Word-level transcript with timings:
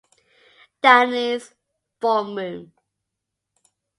Downing's 0.81 1.53
form 1.99 2.33
room. 2.35 2.73